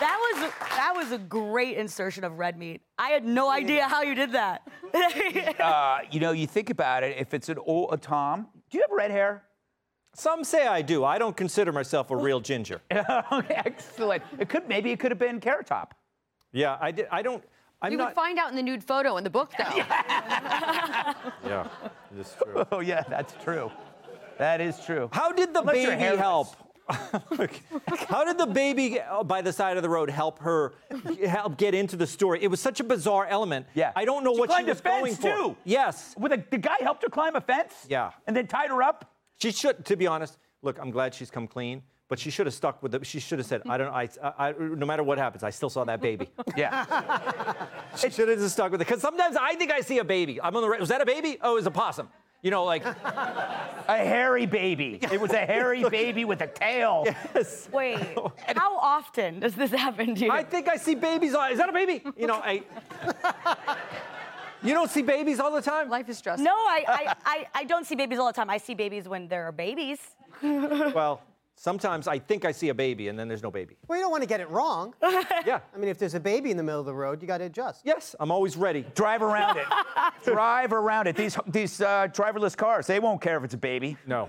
That 0.00 0.18
was 0.20 0.52
That 0.76 0.92
was 0.96 1.12
a 1.12 1.18
great 1.18 1.76
insertion 1.76 2.24
of 2.24 2.38
red 2.38 2.58
meat. 2.58 2.82
I 2.98 3.10
had 3.10 3.24
no 3.24 3.48
idea 3.48 3.86
how 3.88 4.02
you 4.02 4.14
did 4.14 4.32
that. 4.32 4.62
Uh, 5.60 5.98
you 6.10 6.20
know, 6.20 6.30
you 6.32 6.46
think 6.46 6.70
about 6.70 7.02
it. 7.02 7.16
If 7.18 7.32
it's 7.34 7.48
an 7.48 7.58
old 7.58 7.92
a 7.92 7.96
Tom, 7.96 8.46
do 8.70 8.78
you 8.78 8.84
have 8.86 8.96
red 8.96 9.10
hair? 9.10 9.44
Some 10.14 10.44
say 10.44 10.66
I 10.66 10.80
do. 10.80 11.04
I 11.04 11.18
don't 11.18 11.36
consider 11.36 11.72
myself 11.72 12.10
a 12.10 12.16
real 12.16 12.40
ginger. 12.40 12.80
okay, 12.92 13.54
excellent. 13.54 14.22
It 14.38 14.48
could 14.48 14.68
maybe 14.68 14.90
it 14.92 15.00
could 15.00 15.10
have 15.10 15.18
been 15.18 15.40
Carrot 15.40 15.66
Top. 15.66 15.94
Yeah, 16.52 16.78
I 16.80 16.92
did. 16.92 17.06
I 17.10 17.22
don't. 17.22 17.42
I'm 17.82 17.92
you 17.92 17.98
not. 17.98 18.08
would 18.08 18.14
find 18.14 18.38
out 18.38 18.48
in 18.50 18.56
the 18.56 18.62
nude 18.62 18.82
photo 18.82 19.16
in 19.16 19.24
the 19.24 19.30
book, 19.30 19.52
though. 19.58 19.64
yeah, 19.76 21.68
it's 22.16 22.34
true. 22.42 22.64
Oh 22.70 22.80
yeah, 22.80 23.02
that's 23.08 23.34
true. 23.42 23.70
That 24.38 24.60
is 24.60 24.78
true. 24.84 25.08
How 25.12 25.32
did 25.32 25.52
the 25.52 25.60
Unless 25.60 25.74
baby 25.74 26.16
help? 26.16 26.56
How 28.08 28.24
did 28.24 28.36
the 28.36 28.46
baby 28.46 29.00
uh, 29.00 29.22
by 29.24 29.40
the 29.40 29.52
side 29.52 29.76
of 29.76 29.82
the 29.82 29.88
road 29.88 30.10
help 30.10 30.38
her 30.40 30.74
help 31.26 31.56
get 31.56 31.74
into 31.74 31.96
the 31.96 32.06
story? 32.06 32.42
It 32.42 32.48
was 32.48 32.60
such 32.60 32.78
a 32.78 32.84
bizarre 32.84 33.26
element. 33.26 33.66
Yeah. 33.74 33.92
I 33.96 34.04
don't 34.04 34.22
know 34.22 34.34
She 34.34 34.40
what 34.40 34.50
she 34.50 34.54
climbed 34.54 34.68
a 34.68 34.72
was 34.72 34.80
going 34.80 35.14
fence, 35.14 35.16
for. 35.16 35.30
too. 35.30 35.56
Yes. 35.64 36.14
With 36.18 36.32
a, 36.32 36.44
the 36.50 36.58
guy 36.58 36.76
helped 36.80 37.02
her 37.02 37.08
climb 37.08 37.36
a 37.36 37.40
fence. 37.40 37.72
Yeah. 37.88 38.10
And 38.26 38.36
then 38.36 38.46
tied 38.46 38.68
her 38.68 38.82
up. 38.82 39.10
She 39.44 39.52
should, 39.52 39.84
to 39.84 39.94
be 39.96 40.06
honest. 40.06 40.38
Look, 40.62 40.78
I'm 40.80 40.90
glad 40.90 41.14
she's 41.14 41.30
come 41.30 41.46
clean, 41.46 41.82
but 42.08 42.18
she 42.18 42.30
should 42.30 42.46
have 42.46 42.54
stuck 42.54 42.82
with 42.82 42.94
it. 42.94 43.04
She 43.06 43.20
should 43.20 43.38
have 43.38 43.46
said, 43.46 43.60
"I 43.68 43.76
don't. 43.76 43.92
I, 43.92 44.08
I, 44.22 44.48
I- 44.48 44.52
no 44.58 44.86
matter 44.86 45.02
what 45.02 45.18
happens, 45.18 45.42
I 45.44 45.50
still 45.50 45.68
saw 45.68 45.84
that 45.84 46.00
baby." 46.00 46.30
Yeah. 46.56 47.66
she 47.98 48.08
should 48.08 48.28
have 48.30 48.38
just 48.38 48.54
stuck 48.54 48.72
with 48.72 48.80
it. 48.80 48.86
Because 48.86 49.02
sometimes 49.02 49.36
I 49.38 49.54
think 49.56 49.70
I 49.70 49.80
see 49.82 49.98
a 49.98 50.04
baby. 50.04 50.40
I'm 50.40 50.56
on 50.56 50.62
the. 50.62 50.68
right. 50.70 50.80
Was 50.80 50.88
that 50.88 51.02
a 51.02 51.06
baby? 51.06 51.36
Oh, 51.42 51.52
it 51.52 51.56
was 51.56 51.66
a 51.66 51.70
possum. 51.70 52.08
You 52.40 52.50
know, 52.50 52.64
like. 52.64 52.84
a 52.86 53.98
hairy 53.98 54.46
baby. 54.46 54.98
It 55.02 55.20
was 55.20 55.32
a 55.32 55.44
hairy 55.44 55.86
baby 56.00 56.24
with 56.24 56.40
a 56.40 56.46
tail. 56.46 57.02
yes. 57.06 57.68
Wait, 57.70 57.98
oh, 58.16 58.32
how 58.56 58.78
often 58.78 59.40
does 59.40 59.54
this 59.54 59.70
happen 59.70 60.14
to 60.14 60.24
you? 60.24 60.30
I 60.30 60.42
think 60.44 60.68
I 60.68 60.76
see 60.76 60.94
babies. 60.94 61.34
On, 61.34 61.52
is 61.52 61.58
that 61.58 61.68
a 61.68 61.72
baby? 61.72 62.02
You 62.16 62.26
know, 62.28 62.40
I. 62.42 62.62
You 64.64 64.72
don't 64.74 64.90
see 64.90 65.02
babies 65.02 65.38
all 65.40 65.52
the 65.52 65.62
time. 65.62 65.88
Life 65.90 66.08
is 66.08 66.18
stressful. 66.18 66.44
no, 66.44 66.54
I, 66.54 66.84
I, 66.88 67.14
I, 67.24 67.46
I 67.60 67.64
don't 67.64 67.86
see 67.86 67.94
babies 67.94 68.18
all 68.18 68.26
the 68.26 68.32
time. 68.32 68.48
I 68.50 68.58
see 68.58 68.74
babies 68.74 69.06
when 69.08 69.28
there 69.28 69.44
are 69.46 69.52
babies. 69.52 69.98
Well, 70.42 71.22
sometimes 71.56 72.08
I 72.08 72.18
think 72.18 72.44
I 72.44 72.52
see 72.52 72.68
a 72.70 72.74
baby, 72.74 73.08
and 73.08 73.16
then 73.18 73.28
there's 73.28 73.42
no 73.42 73.50
baby. 73.50 73.76
Well, 73.86 73.98
you 73.98 74.04
don't 74.04 74.10
want 74.10 74.22
to 74.24 74.28
get 74.28 74.40
it 74.40 74.50
wrong. 74.50 74.94
Yeah. 75.46 75.60
I 75.74 75.78
mean, 75.78 75.88
if 75.90 75.98
there's 75.98 76.14
a 76.14 76.20
baby 76.20 76.50
in 76.50 76.56
the 76.56 76.62
middle 76.62 76.80
of 76.80 76.86
the 76.86 76.94
road, 76.94 77.20
you 77.20 77.28
got 77.28 77.38
to 77.38 77.44
adjust. 77.44 77.82
Yes, 77.84 78.16
I'm 78.18 78.30
always 78.30 78.56
ready. 78.56 78.84
Drive 78.94 79.22
around 79.22 79.58
it. 79.58 79.66
Drive 80.24 80.72
around 80.72 81.06
it. 81.06 81.16
These 81.16 81.36
these 81.46 81.80
uh, 81.82 82.08
driverless 82.10 82.56
cars, 82.56 82.86
they 82.86 82.98
won't 82.98 83.20
care 83.20 83.36
if 83.36 83.44
it's 83.44 83.54
a 83.54 83.58
baby. 83.58 83.96
No. 84.06 84.28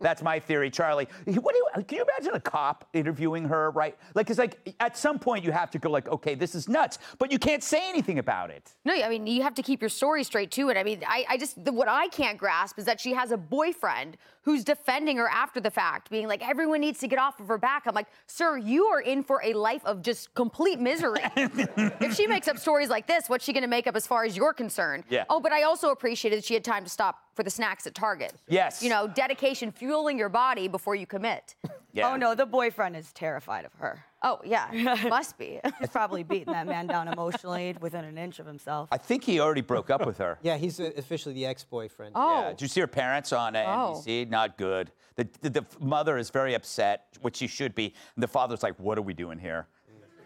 That's 0.00 0.22
my 0.22 0.38
theory, 0.38 0.70
Charly. 0.70 1.08
What 1.26 1.54
do 1.54 1.58
you, 1.58 1.84
can 1.84 1.98
you 1.98 2.04
imagine 2.04 2.34
a 2.34 2.40
cop 2.40 2.88
interviewing 2.92 3.44
her, 3.46 3.70
right? 3.70 3.96
Like, 4.14 4.30
it's 4.30 4.38
like 4.38 4.74
at 4.80 4.96
some 4.96 5.18
point 5.18 5.44
you 5.44 5.52
have 5.52 5.70
to 5.72 5.78
go 5.78 5.90
like, 5.90 6.08
okay, 6.08 6.34
this 6.34 6.54
is 6.54 6.68
nuts, 6.68 6.98
but 7.18 7.32
you 7.32 7.38
can't 7.38 7.62
say 7.62 7.88
anything 7.88 8.18
about 8.18 8.50
it. 8.50 8.74
No, 8.84 8.94
I 8.94 9.08
mean 9.08 9.26
you 9.26 9.42
have 9.42 9.54
to 9.54 9.62
keep 9.62 9.80
your 9.80 9.88
story 9.88 10.24
straight 10.24 10.50
too. 10.50 10.70
And 10.70 10.78
I 10.78 10.82
mean, 10.82 11.02
I, 11.06 11.24
I 11.28 11.36
just 11.36 11.62
the, 11.64 11.72
what 11.72 11.88
I 11.88 12.08
can't 12.08 12.38
grasp 12.38 12.78
is 12.78 12.84
that 12.84 13.00
she 13.00 13.12
has 13.14 13.30
a 13.30 13.36
boyfriend 13.36 14.16
who's 14.42 14.62
defending 14.62 15.16
her 15.16 15.28
after 15.28 15.60
the 15.60 15.70
fact, 15.70 16.08
being 16.08 16.28
like, 16.28 16.46
everyone 16.48 16.80
needs 16.80 17.00
to 17.00 17.08
get 17.08 17.18
off 17.18 17.40
of 17.40 17.48
her 17.48 17.58
back. 17.58 17.82
I'm 17.86 17.94
like, 17.96 18.06
sir, 18.28 18.56
you 18.56 18.86
are 18.86 19.00
in 19.00 19.24
for 19.24 19.40
a 19.42 19.52
life 19.52 19.84
of 19.84 20.02
just 20.02 20.32
complete 20.34 20.78
misery. 20.78 21.18
if 21.36 22.14
she 22.14 22.28
makes 22.28 22.46
up 22.46 22.56
stories 22.56 22.88
like 22.88 23.08
this, 23.08 23.28
what's 23.28 23.44
she 23.44 23.52
going 23.52 23.64
to 23.64 23.68
make 23.68 23.88
up 23.88 23.96
as 23.96 24.06
far 24.06 24.24
as 24.24 24.36
you're 24.36 24.52
concerned? 24.52 25.02
Yeah. 25.10 25.24
Oh, 25.28 25.40
but 25.40 25.50
I 25.50 25.64
also 25.64 25.90
appreciated 25.90 26.38
that 26.38 26.44
she 26.44 26.54
had 26.54 26.62
time 26.62 26.84
to 26.84 26.90
stop 26.90 27.25
for 27.36 27.42
the 27.42 27.50
snacks 27.50 27.86
at 27.86 27.94
Target. 27.94 28.32
Yes. 28.48 28.82
You 28.82 28.88
know, 28.88 29.06
dedication, 29.06 29.70
fueling 29.70 30.18
your 30.18 30.30
body 30.30 30.66
before 30.66 30.94
you 30.94 31.06
commit. 31.06 31.54
Yeah. 31.92 32.10
Oh 32.12 32.16
no, 32.16 32.34
the 32.34 32.46
boyfriend 32.46 32.96
is 32.96 33.12
terrified 33.12 33.64
of 33.66 33.72
her. 33.74 34.02
Oh 34.22 34.40
yeah, 34.44 34.96
must 35.08 35.38
be. 35.38 35.60
He's 35.78 35.90
probably 35.90 36.22
beating 36.24 36.52
that 36.52 36.66
man 36.66 36.86
down 36.86 37.08
emotionally 37.08 37.76
within 37.80 38.04
an 38.04 38.16
inch 38.18 38.38
of 38.38 38.46
himself. 38.46 38.88
I 38.90 38.96
think 38.98 39.22
he 39.22 39.38
already 39.38 39.60
broke 39.60 39.90
up 39.90 40.04
with 40.04 40.18
her. 40.18 40.38
Yeah, 40.46 40.56
he's 40.56 40.78
uh, 40.80 40.90
officially 40.96 41.34
the 41.34 41.46
ex-boyfriend. 41.46 42.12
Oh. 42.14 42.40
Yeah. 42.42 42.48
Did 42.50 42.62
you 42.62 42.68
see 42.68 42.80
her 42.80 42.86
parents 42.86 43.32
on 43.32 43.54
uh, 43.56 43.64
Oh. 43.66 44.02
NBC? 44.06 44.28
Not 44.30 44.56
good. 44.58 44.90
The, 45.16 45.28
the, 45.42 45.50
the 45.50 45.66
mother 45.80 46.16
is 46.18 46.30
very 46.30 46.54
upset, 46.54 47.06
which 47.20 47.36
she 47.36 47.46
should 47.46 47.74
be. 47.74 47.94
And 48.14 48.22
the 48.22 48.28
father's 48.28 48.62
like, 48.62 48.78
what 48.78 48.96
are 48.98 49.02
we 49.02 49.12
doing 49.14 49.38
here? 49.38 49.66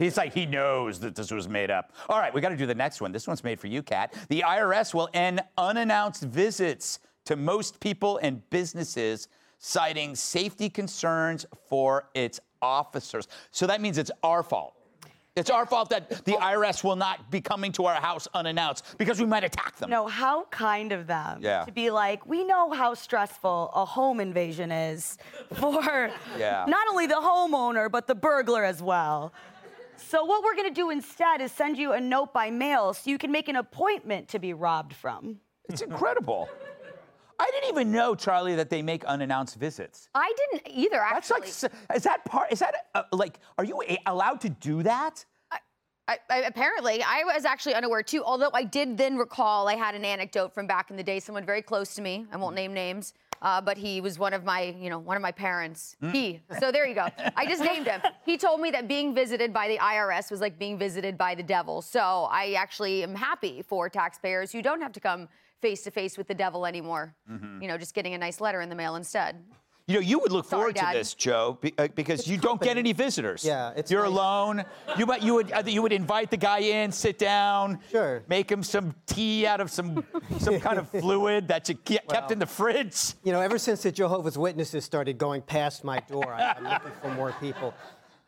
He's 0.00 0.16
like, 0.16 0.33
he 0.33 0.47
knows 0.47 0.99
that 1.00 1.14
this 1.14 1.30
was 1.30 1.47
made 1.47 1.71
up. 1.71 1.92
All 2.09 2.19
right, 2.19 2.33
we 2.33 2.40
got 2.40 2.49
to 2.49 2.57
do 2.57 2.64
the 2.66 2.75
next 2.75 3.02
one. 3.02 3.12
This 3.12 3.26
one's 3.28 3.45
made 3.45 3.61
for 3.61 3.66
you, 3.66 3.83
Kat. 3.83 4.14
The 4.30 4.40
IRS 4.40 4.95
will 4.95 5.11
end 5.12 5.42
unannounced 5.59 6.23
visits 6.23 7.00
to 7.26 7.37
most 7.37 7.78
people 7.80 8.16
and 8.23 8.49
businesses, 8.49 9.28
citing 9.59 10.16
safety 10.16 10.71
concerns 10.71 11.45
for 11.69 12.09
its 12.14 12.40
officers. 12.62 13.28
So 13.50 13.66
that 13.66 13.83
means 13.83 13.99
it's 13.99 14.11
our 14.23 14.42
fault. 14.42 14.75
It's 15.37 15.49
our 15.50 15.64
fault 15.64 15.90
that 15.90 16.25
the 16.25 16.37
oh. 16.37 16.40
IRS 16.40 16.83
will 16.83 16.97
not 16.97 17.30
be 17.30 17.40
coming 17.40 17.71
to 17.73 17.85
our 17.87 17.95
house 18.00 18.26
unannounced 18.35 18.85
because 18.99 19.21
we 19.21 19.26
might 19.26 19.45
attack 19.45 19.76
them. 19.76 19.88
No, 19.88 20.07
how 20.09 20.45
kind 20.47 20.90
of 20.92 21.07
them 21.07 21.38
Yeah. 21.40 21.64
to 21.64 21.73
be 21.73 21.90
like, 21.90 22.26
we 22.26 22.42
know 22.42 22.73
how 22.73 22.95
stressful 22.95 23.71
a 23.75 23.85
home 23.85 24.19
invasion 24.19 24.73
is 24.73 25.19
for 25.54 26.11
Yeah. 26.37 26.64
not 26.66 26.88
only 26.88 27.07
the 27.07 27.14
homeowner, 27.14 27.90
but 27.90 28.09
the 28.09 28.14
burglar 28.14 28.64
as 28.64 28.83
well. 28.83 29.33
So, 30.09 30.25
what 30.25 30.42
we're 30.42 30.57
gonna 30.57 30.71
do 30.71 30.90
instead 30.90 31.40
is 31.40 31.52
send 31.52 31.78
you 31.78 31.92
a 31.92 32.00
note 32.00 32.33
by 32.33 32.50
mail 32.50 32.95
so 32.95 33.11
you 33.11 33.19
can 33.19 33.30
make 33.30 33.49
an 33.49 33.57
appointment 33.57 34.28
to 34.28 34.38
be 34.38 34.52
robbed 34.54 34.95
from. 34.95 35.40
It's 35.69 35.83
incredible. 35.83 36.49
I 37.38 37.50
didn't 37.52 37.71
even 37.71 37.92
know, 37.92 38.14
Charly, 38.14 38.54
that 38.57 38.69
they 38.69 38.83
make 38.83 39.04
unannounced 39.04 39.57
visits. 39.57 40.09
I 40.14 40.33
didn't 40.37 40.76
either. 40.76 41.00
Actually, 41.00 41.40
that's 41.40 41.62
like 41.62 41.73
is 41.95 42.02
that 42.02 42.25
part? 42.25 42.52
Is 42.52 42.59
that 42.59 42.75
uh, 42.95 43.04
like, 43.12 43.38
are 43.57 43.64
you 43.64 43.83
a- 43.88 43.99
allowed 44.07 44.40
to 44.42 44.50
do 44.50 44.83
that? 44.83 45.25
I, 46.09 46.19
I, 46.28 46.38
apparently, 46.38 47.02
I 47.02 47.23
was 47.25 47.45
actually 47.45 47.75
unaware 47.75 48.02
too. 48.02 48.25
Although 48.25 48.50
I 48.52 48.64
did 48.64 48.99
then 48.99 49.16
recall 49.16 49.69
I 49.69 49.76
had 49.76 49.95
an 49.95 50.04
anecdote 50.04 50.52
from 50.52 50.66
back 50.66 50.90
in 50.90 50.97
the 50.97 51.02
day. 51.04 51.21
Someone 51.21 51.47
very 51.47 51.62
close 51.62 51.95
to 51.95 52.02
me. 52.02 52.26
I 52.33 52.37
won't 52.37 52.57
name 52.57 52.75
names, 52.75 53.14
uh, 53.42 53.61
but 53.61 53.78
he 53.78 54.00
was 54.00 54.18
one 54.18 54.35
of 54.35 54.44
my, 54.44 54.75
you 54.78 54.90
know, 54.90 54.99
one 54.99 55.16
of 55.16 55.23
my 55.23 55.32
parents. 55.32 55.97
He. 56.12 56.40
So 56.59 56.70
there 56.70 56.87
you 56.87 56.94
go. 56.94 57.06
I 57.37 57.47
just 57.47 57.62
named 57.62 57.87
him. 57.87 58.00
He 58.25 58.37
told 58.37 58.61
me 58.61 58.70
that 58.73 58.87
being 58.88 59.14
visited 59.14 59.52
by 59.52 59.68
the 59.68 59.78
IRS 59.78 60.30
was 60.30 60.40
like 60.40 60.59
being 60.59 60.76
visited 60.78 61.16
by 61.16 61.35
the 61.35 61.42
devil. 61.42 61.80
So 61.82 62.28
I 62.30 62.52
actually 62.52 63.02
am 63.02 63.14
happy 63.14 63.62
for 63.62 63.88
taxpayers 63.88 64.52
who 64.52 64.61
don't 64.62 64.80
have 64.80 64.92
to 64.92 65.00
come 65.00 65.28
face 65.61 65.82
to 65.85 65.90
face 65.90 66.16
with 66.18 66.26
the 66.28 66.35
devil 66.35 66.66
anymore. 66.66 67.14
You 67.62 67.68
know, 67.68 67.78
just 67.78 67.94
getting 67.94 68.14
a 68.14 68.18
nice 68.18 68.40
letter 68.40 68.61
in 68.61 68.68
the 68.68 68.75
mail 68.75 68.97
instead. 68.97 69.42
You 69.90 69.97
know, 69.97 70.02
you 70.02 70.20
would 70.20 70.30
look 70.30 70.44
Sorry, 70.49 70.61
forward 70.61 70.75
Dad. 70.76 70.92
to 70.92 70.99
this, 70.99 71.14
Joe, 71.14 71.59
be, 71.61 71.75
uh, 71.76 71.88
because 71.97 72.28
you 72.28 72.38
don't 72.38 72.61
get 72.62 72.78
any 72.78 72.92
visitors. 72.92 73.44
Yeah, 73.44 73.73
it's 73.75 73.90
you're 73.90 74.04
nice. 74.04 74.12
alone. 74.12 74.64
You 74.97 75.04
might, 75.04 75.20
you 75.20 75.35
would, 75.35 75.50
uh, 75.50 75.64
you 75.66 75.82
would 75.82 75.92
invite 75.92 76.30
the 76.30 76.37
guy 76.37 76.61
in, 76.61 76.92
sit 76.92 77.18
down, 77.18 77.80
Sure. 77.90 78.23
make 78.28 78.49
him 78.52 78.62
some 78.62 78.94
tea 79.06 79.47
out 79.47 79.61
of 79.61 79.68
some, 79.68 80.04
some 80.38 80.61
kind 80.61 80.78
of 80.78 80.88
fluid 81.00 81.49
that 81.49 81.68
you 81.68 81.75
ke- 81.75 82.06
kept 82.09 82.30
in 82.30 82.38
the 82.38 82.47
fridge. 82.47 83.14
You 83.25 83.32
know, 83.32 83.40
ever 83.40 83.59
since 83.59 83.82
the 83.82 83.90
Jehovah's 83.90 84.38
Witnesses 84.38 84.85
started 84.85 85.18
going 85.18 85.42
past 85.42 85.82
my 85.82 85.99
door, 86.09 86.32
I, 86.35 86.54
I'm 86.56 86.62
looking 86.62 86.92
for 87.02 87.09
more 87.14 87.32
people. 87.40 87.75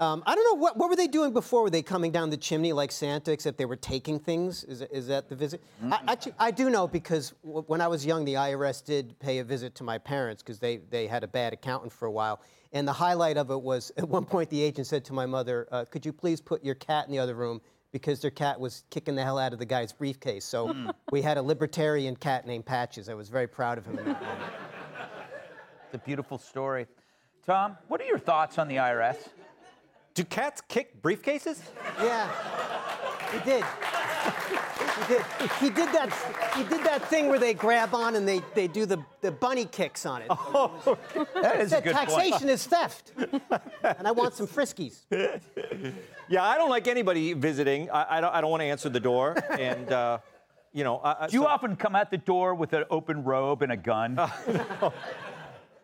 Um, 0.02 0.24
I 0.26 0.34
don't 0.34 0.44
know 0.52 0.60
what 0.60 0.76
what 0.76 0.90
were 0.90 0.96
they 0.96 1.06
doing 1.06 1.32
before? 1.32 1.62
Were 1.62 1.70
they 1.70 1.80
coming 1.80 2.10
down 2.10 2.28
the 2.28 2.36
chimney 2.36 2.72
like 2.72 2.90
Santa, 2.90 3.30
except 3.30 3.56
they 3.56 3.66
were 3.66 3.76
taking 3.76 4.18
things? 4.18 4.64
Is, 4.64 4.82
is 4.82 5.06
that 5.06 5.28
the 5.28 5.36
visit? 5.36 5.62
I, 5.92 6.00
actually, 6.08 6.34
I 6.40 6.50
do 6.50 6.70
know 6.70 6.88
because 6.88 7.34
w- 7.44 7.62
when 7.68 7.80
I 7.80 7.86
was 7.86 8.04
young, 8.04 8.24
the 8.24 8.34
IRS 8.34 8.84
did 8.84 9.16
pay 9.20 9.38
a 9.38 9.44
visit 9.44 9.76
to 9.76 9.84
my 9.84 9.98
parents 9.98 10.42
because 10.42 10.58
they 10.58 10.78
they 10.90 11.06
had 11.06 11.22
a 11.22 11.28
bad 11.28 11.52
accountant 11.52 11.92
for 11.92 12.06
a 12.06 12.10
while. 12.10 12.40
And 12.72 12.88
the 12.88 12.92
highlight 12.92 13.36
of 13.36 13.52
it 13.52 13.62
was 13.62 13.92
at 13.96 14.08
one 14.08 14.24
point 14.24 14.50
the 14.50 14.60
agent 14.60 14.88
said 14.88 15.04
to 15.04 15.12
my 15.12 15.24
mother, 15.24 15.68
uh, 15.70 15.84
"Could 15.84 16.04
you 16.04 16.12
please 16.12 16.40
put 16.40 16.64
your 16.64 16.74
cat 16.74 17.06
in 17.06 17.12
the 17.12 17.20
other 17.20 17.36
room?" 17.36 17.60
Because 17.92 18.20
their 18.20 18.32
cat 18.32 18.58
was 18.58 18.82
kicking 18.90 19.14
the 19.14 19.22
hell 19.22 19.38
out 19.38 19.52
of 19.52 19.60
the 19.60 19.66
guy's 19.66 19.92
briefcase. 19.92 20.44
So 20.44 20.74
we 21.12 21.22
had 21.22 21.36
a 21.38 21.42
libertarian 21.42 22.16
cat 22.16 22.44
named 22.44 22.66
Patches. 22.66 23.08
I 23.08 23.14
was 23.14 23.28
very 23.28 23.46
proud 23.46 23.78
of 23.78 23.86
him 23.86 23.98
in 24.00 24.06
that 24.06 24.20
moment. 24.20 24.52
It's 25.84 25.94
a 25.94 25.98
beautiful 25.98 26.38
story. 26.38 26.88
Tom, 27.46 27.76
what 27.86 28.00
are 28.00 28.04
your 28.04 28.18
thoughts 28.18 28.58
on 28.58 28.66
the 28.66 28.76
IRS? 28.76 29.28
Do 30.14 30.24
cats 30.24 30.60
kick 30.68 31.00
briefcases? 31.02 31.60
Yeah, 32.00 32.28
he 33.32 33.38
did. 33.50 33.64
He 33.64 35.14
did. 35.14 35.22
He 35.60 35.70
did 35.70 35.88
that. 35.94 36.12
He 36.54 36.64
did 36.64 36.84
that 36.84 37.02
thing 37.08 37.28
where 37.28 37.38
they 37.38 37.54
grab 37.54 37.94
on 37.94 38.14
and 38.14 38.28
they, 38.28 38.42
they 38.54 38.68
do 38.68 38.84
the, 38.84 38.98
the 39.22 39.32
bunny 39.32 39.64
kicks 39.64 40.04
on 40.04 40.20
it. 40.22 40.26
Oh, 40.30 40.98
That 41.40 41.60
is 41.60 41.68
a 41.72 41.76
Said 41.76 41.84
good 41.84 41.94
taxation 41.94 42.30
point. 42.38 42.44
is 42.50 42.66
theft, 42.66 43.12
and 43.82 44.06
I 44.06 44.10
want 44.12 44.34
some 44.34 44.46
friskies. 44.46 45.00
Yeah, 46.28 46.44
I 46.44 46.56
don't 46.56 46.70
like 46.70 46.88
anybody 46.88 47.34
visiting. 47.34 47.90
I, 47.90 48.16
I 48.16 48.20
don't. 48.22 48.32
I 48.34 48.40
don't 48.40 48.50
want 48.50 48.62
to 48.62 48.66
answer 48.66 48.88
the 48.88 49.00
door, 49.00 49.34
and 49.50 49.92
uh, 49.92 50.18
you 50.72 50.82
know. 50.82 50.96
I, 50.98 51.24
I- 51.24 51.26
Do 51.26 51.36
you 51.36 51.42
so- 51.42 51.48
often 51.48 51.76
come 51.76 51.94
out 51.94 52.10
the 52.10 52.16
door 52.16 52.54
with 52.54 52.72
an 52.72 52.84
open 52.90 53.22
robe 53.24 53.60
and 53.62 53.70
a 53.72 53.76
gun? 53.76 54.16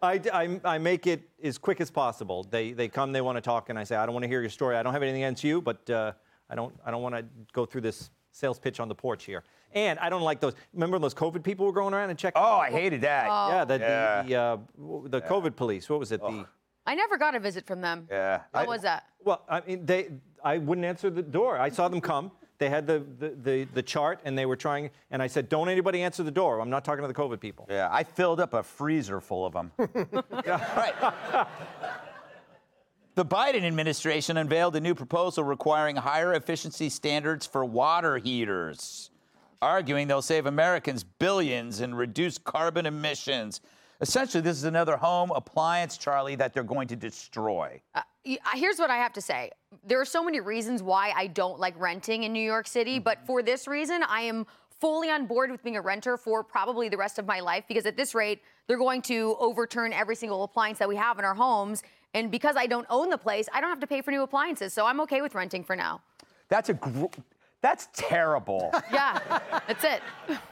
I, 0.03 0.21
I, 0.33 0.61
I 0.65 0.79
make 0.79 1.07
it 1.07 1.29
as 1.43 1.59
quick 1.59 1.81
as 1.81 1.91
possible. 1.91 2.45
They, 2.51 2.73
they 2.73 2.89
come, 2.89 3.13
they 3.13 3.21
want 3.21 3.37
to 3.37 3.41
talk, 3.43 3.69
and 3.71 3.79
I 3.79 3.85
say, 3.85 3.97
I 3.97 4.05
don't 4.07 4.13
want 4.15 4.25
to 4.25 4.29
hear 4.29 4.41
your 4.41 4.51
story. 4.51 4.77
I 4.77 4.83
don't 4.83 4.93
have 4.93 5.03
anything 5.03 5.23
against 5.23 5.45
you, 5.45 5.61
but 5.61 5.89
uh, 5.91 6.13
I 6.51 6.55
don't, 6.55 6.75
I 6.85 6.91
don't 6.91 7.03
want 7.03 7.15
to 7.15 7.25
go 7.53 7.67
through 7.67 7.83
this 7.83 8.11
sales 8.33 8.59
pitch 8.59 8.79
on 8.81 8.89
the 8.89 8.95
porch 8.95 9.25
here. 9.25 9.43
And 9.73 9.99
I 9.99 10.09
don't 10.09 10.23
like 10.23 10.41
those. 10.41 10.55
Remember 10.73 10.99
those 10.99 11.15
COVID 11.15 11.43
people 11.43 11.67
were 11.67 11.73
going 11.73 11.93
around 11.93 12.11
and 12.11 12.19
checking? 12.19 12.41
oh, 12.43 12.57
I 12.59 12.71
hated 12.71 13.01
that. 13.03 13.27
yeah, 13.27 13.65
the, 13.65 13.79
Yeah. 13.79 14.23
the, 14.23 14.29
the, 14.29 14.35
uh, 14.37 14.57
w- 14.81 15.09
the 15.09 15.21
COVID 15.21 15.57
police. 15.57 15.89
What 15.91 15.99
was 15.99 16.13
it? 16.13 16.21
The 16.21 16.47
I 16.87 16.95
never 16.95 17.19
got 17.19 17.35
a 17.35 17.41
visit 17.41 17.67
from 17.67 17.81
them. 17.83 18.07
Yeah. 18.11 18.43
What 18.53 18.65
I- 18.65 18.67
was 18.67 18.83
that? 18.83 19.05
well, 19.23 19.45
I 19.49 19.61
mean, 19.67 19.85
they 19.85 20.09
I 20.43 20.57
wouldn't 20.59 20.87
answer 20.87 21.11
the 21.11 21.23
door. 21.23 21.59
I 21.59 21.69
saw 21.69 21.89
them 21.89 22.01
come. 22.01 22.31
They 22.59 22.69
had 22.69 22.87
the, 22.87 23.05
the, 23.19 23.29
the, 23.31 23.65
the 23.73 23.83
chart 23.83 24.21
and 24.25 24.37
they 24.37 24.45
were 24.45 24.57
trying, 24.57 24.91
and 25.11 25.23
I 25.23 25.29
said, 25.29 25.49
don't 25.49 25.69
anybody 25.69 26.03
answer 26.03 26.25
the 26.25 26.31
door. 26.31 26.61
I'm 26.61 26.71
not 26.71 26.85
talking 26.85 27.03
to 27.03 27.09
the 27.09 27.15
COVID 27.15 27.41
people. 27.41 27.67
Yeah, 27.71 27.89
I 27.91 28.03
filled 28.03 28.41
up 28.41 28.53
a 28.53 28.63
freezer 28.63 29.21
full 29.21 29.47
of 29.47 29.53
them. 29.53 29.71
right. 29.79 31.47
The 33.19 33.25
Biden 33.25 33.65
administration 33.65 34.37
unveiled 34.37 34.77
a 34.77 34.81
new 34.81 34.95
proposal 34.95 35.43
requiring 35.43 35.97
higher 35.97 36.35
efficiency 36.35 36.89
standards 36.89 37.47
for 37.47 37.65
water 37.65 38.17
heaters, 38.17 39.11
arguing 39.61 40.07
they'll 40.07 40.23
save 40.23 40.47
Americans 40.47 41.03
billions 41.03 41.81
and 41.81 41.99
reduce 41.99 42.39
carbon 42.39 42.87
emissions. 42.87 43.61
Essentially, 44.01 44.41
this 44.41 44.57
is 44.57 44.63
another 44.63 44.97
home 44.97 45.33
appliance, 45.33 45.99
Charly, 45.99 46.37
that 46.37 46.55
they're 46.55 46.63
going 46.63 46.87
to 46.87 46.95
destroy. 46.95 47.81
Uh, 47.93 48.03
uh, 48.25 48.37
here's 48.55 48.79
what 48.79 48.91
I 48.91 48.99
have 48.99 49.13
to 49.15 49.21
say. 49.21 49.51
There 49.87 50.01
are 50.01 50.05
so 50.05 50.23
many 50.23 50.41
reasons 50.41 50.83
why 50.83 51.13
I 51.17 51.27
don't 51.29 51.59
like 51.59 51.79
renting 51.79 52.25
in 52.25 52.33
New 52.33 52.43
York 52.43 52.67
City, 52.67 52.99
but 52.99 53.19
mm-hmm. 53.19 53.27
for 53.27 53.43
this 53.43 53.67
reason, 53.67 54.03
I 54.03 54.23
am 54.23 54.47
fully 54.81 55.11
on 55.11 55.27
board 55.27 55.51
with 55.51 55.63
being 55.63 55.77
a 55.77 55.81
renter 55.81 56.17
for 56.17 56.45
probably 56.45 56.89
the 56.89 56.97
rest 56.97 57.19
of 57.19 57.27
my 57.27 57.41
life 57.41 57.65
because 57.69 57.87
at 57.87 57.97
this 57.97 58.15
rate, 58.15 58.43
they're 58.67 58.79
going 58.79 59.03
to 59.03 59.37
overturn 59.41 59.93
every 59.93 60.15
single 60.15 60.45
appliance 60.45 60.79
that 60.79 60.89
we 60.89 60.97
have 60.97 61.19
in 61.19 61.25
our 61.25 61.35
homes. 61.35 61.83
And 62.15 62.31
because 62.31 62.57
I 62.57 62.67
don't 62.67 62.87
own 62.91 63.11
the 63.11 63.19
place, 63.19 63.49
I 63.53 63.61
don't 63.61 63.71
have 63.71 63.81
to 63.81 63.87
pay 63.87 64.03
for 64.03 64.11
new 64.11 64.23
appliances. 64.23 64.73
So 64.73 64.87
I'm 64.87 65.01
okay 65.03 65.21
with 65.21 65.35
renting 65.35 65.65
for 65.65 65.75
now. 65.75 66.01
That's 66.49 66.69
a 66.69 66.75
gr- 66.75 67.07
that's 67.61 67.89
terrible. 67.93 68.73
Yeah, 68.93 69.19
that's 69.67 69.85
it. 69.85 70.03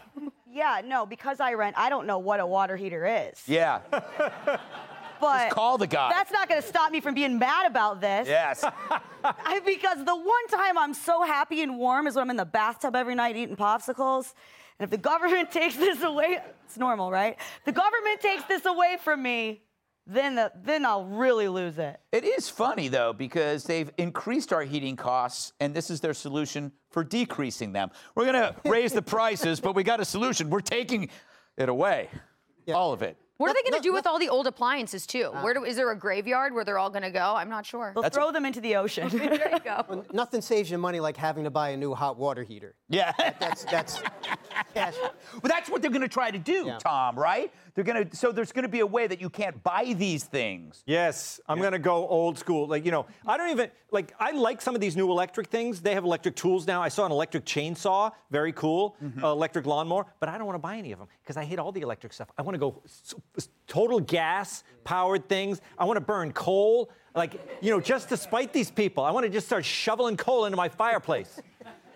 Yeah, 0.50 0.80
no, 0.82 1.04
because 1.04 1.38
I 1.38 1.52
rent, 1.52 1.76
I 1.76 1.90
don't 1.90 2.06
know 2.06 2.16
what 2.16 2.40
a 2.40 2.46
water 2.46 2.78
heater 2.78 3.04
is. 3.06 3.42
yeah. 3.46 3.80
But 5.20 5.50
call 5.50 5.78
the 5.78 5.86
guy. 5.86 6.10
That's 6.10 6.32
not 6.32 6.48
going 6.48 6.60
to 6.60 6.66
stop 6.66 6.92
me 6.92 7.00
from 7.00 7.14
being 7.14 7.38
mad 7.38 7.66
about 7.66 8.00
this. 8.00 8.28
Yes. 8.28 8.64
I, 9.24 9.60
because 9.64 10.04
the 10.04 10.16
one 10.16 10.48
time 10.48 10.78
I'm 10.78 10.94
so 10.94 11.22
happy 11.22 11.62
and 11.62 11.78
warm 11.78 12.06
is 12.06 12.14
when 12.14 12.22
I'm 12.22 12.30
in 12.30 12.36
the 12.36 12.44
bathtub 12.44 12.94
every 12.94 13.14
night 13.14 13.36
eating 13.36 13.56
popsicles. 13.56 14.32
And 14.78 14.84
if 14.84 14.90
the 14.90 14.98
government 14.98 15.50
takes 15.52 15.76
this 15.76 16.02
away, 16.02 16.38
it's 16.64 16.76
normal, 16.76 17.10
right? 17.10 17.36
The 17.64 17.72
government 17.72 18.20
takes 18.20 18.44
this 18.44 18.64
away 18.66 18.98
from 19.02 19.22
me, 19.22 19.62
then 20.06 20.36
the, 20.36 20.52
then 20.62 20.84
I'll 20.86 21.06
really 21.06 21.48
lose 21.48 21.78
it. 21.78 21.98
It 22.12 22.24
is 22.24 22.48
funny 22.48 22.88
though 22.88 23.12
because 23.12 23.64
they've 23.64 23.90
increased 23.98 24.52
our 24.52 24.62
heating 24.62 24.96
costs, 24.96 25.52
and 25.60 25.74
this 25.74 25.90
is 25.90 26.00
their 26.00 26.14
solution 26.14 26.72
for 26.90 27.02
decreasing 27.02 27.72
them. 27.72 27.90
We're 28.14 28.26
gonna 28.26 28.54
raise 28.64 28.92
the 28.92 29.02
prices, 29.16 29.60
but 29.60 29.74
we 29.74 29.82
got 29.82 30.00
a 30.00 30.04
solution. 30.04 30.50
We're 30.50 30.60
taking 30.60 31.08
it 31.56 31.68
away, 31.68 32.08
all 32.72 32.92
of 32.92 33.02
it. 33.02 33.16
What 33.38 33.50
are 33.50 33.54
they 33.54 33.68
going 33.68 33.80
to 33.80 33.86
do 33.86 33.92
let- 33.92 33.98
with 33.98 34.06
all 34.06 34.18
the 34.18 34.28
old 34.28 34.46
appliances 34.46 35.06
too? 35.06 35.30
Uh. 35.34 35.42
Where 35.42 35.54
do, 35.54 35.64
is 35.64 35.76
there 35.76 35.90
a 35.90 35.96
graveyard 35.96 36.54
where 36.54 36.64
they're 36.64 36.78
all 36.78 36.90
going 36.90 37.02
to 37.02 37.10
go? 37.10 37.34
I'm 37.36 37.50
not 37.50 37.66
sure. 37.66 37.92
They'll 37.94 38.08
throw 38.08 38.32
them 38.32 38.44
into 38.46 38.60
the 38.60 38.76
ocean. 38.76 39.08
there 39.12 39.50
you 39.52 39.60
go. 39.60 40.04
Nothing 40.12 40.40
saves 40.40 40.70
you 40.70 40.78
money 40.78 41.00
like 41.00 41.16
having 41.16 41.44
to 41.44 41.50
buy 41.50 41.70
a 41.70 41.76
new 41.76 41.94
hot 41.94 42.16
water 42.18 42.42
heater. 42.42 42.74
Yeah. 42.88 43.12
That's 43.38 43.64
that's 43.64 44.02
cash. 44.74 44.94
Well, 45.32 45.50
that's 45.50 45.68
what 45.68 45.82
they're 45.82 45.90
going 45.90 46.02
to 46.02 46.08
try 46.08 46.30
to 46.30 46.38
do, 46.38 46.64
Yeah. 46.66 46.78
Tom, 46.78 47.18
right? 47.18 47.52
They're 47.76 47.84
to 47.84 48.16
so 48.16 48.32
there's 48.32 48.52
going 48.52 48.62
to 48.62 48.70
be 48.70 48.80
a 48.80 48.86
way 48.86 49.06
that 49.06 49.20
you 49.20 49.28
can't 49.28 49.62
buy 49.62 49.94
these 49.96 50.24
things. 50.24 50.82
Yes, 50.86 51.40
I'm 51.46 51.60
gonna 51.60 51.78
go 51.78 52.08
old 52.08 52.38
school. 52.38 52.66
Like 52.66 52.86
you 52.86 52.90
know, 52.90 53.04
I 53.26 53.36
don't 53.36 53.50
even 53.50 53.70
like. 53.90 54.14
I 54.18 54.30
like 54.30 54.62
some 54.62 54.74
of 54.74 54.80
these 54.80 54.96
new 54.96 55.10
electric 55.10 55.48
things. 55.48 55.82
They 55.82 55.92
have 55.92 56.04
electric 56.04 56.36
tools 56.36 56.66
now. 56.66 56.82
I 56.82 56.88
saw 56.88 57.04
an 57.04 57.12
electric 57.12 57.44
chainsaw, 57.44 58.12
very 58.30 58.52
cool. 58.52 58.96
Uh, 59.22 59.30
electric 59.30 59.66
lawnmower, 59.66 60.06
but 60.20 60.30
I 60.30 60.38
don't 60.38 60.46
want 60.46 60.54
to 60.54 60.62
buy 60.62 60.78
any 60.78 60.92
of 60.92 60.98
them 60.98 61.08
because 61.22 61.36
I 61.36 61.44
hate 61.44 61.58
all 61.58 61.70
the 61.70 61.82
electric 61.82 62.14
stuff. 62.14 62.28
I 62.38 62.42
want 62.42 62.54
to 62.54 62.58
go 62.58 62.82
total 63.66 64.00
gas 64.00 64.64
powered 64.84 65.28
things. 65.28 65.60
I 65.78 65.84
want 65.84 65.98
to 65.98 66.00
burn 66.00 66.32
coal. 66.32 66.90
Like 67.14 67.34
you 67.60 67.70
know, 67.70 67.80
just 67.80 68.08
to 68.08 68.16
spite 68.16 68.54
these 68.54 68.70
people, 68.70 69.04
I 69.04 69.10
want 69.10 69.24
to 69.26 69.30
just 69.30 69.46
start 69.46 69.66
shoveling 69.66 70.16
coal 70.16 70.46
into 70.46 70.56
my 70.56 70.70
fireplace. 70.70 71.40